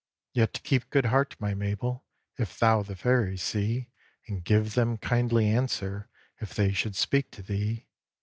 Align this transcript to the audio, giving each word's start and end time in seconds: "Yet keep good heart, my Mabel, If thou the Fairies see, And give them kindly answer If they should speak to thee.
"Yet 0.33 0.63
keep 0.63 0.89
good 0.89 1.05
heart, 1.05 1.35
my 1.39 1.53
Mabel, 1.53 2.03
If 2.35 2.57
thou 2.57 2.81
the 2.81 2.95
Fairies 2.95 3.43
see, 3.43 3.91
And 4.27 4.43
give 4.43 4.73
them 4.73 4.97
kindly 4.97 5.47
answer 5.47 6.09
If 6.39 6.55
they 6.55 6.73
should 6.73 6.95
speak 6.95 7.29
to 7.33 7.43
thee. 7.43 7.85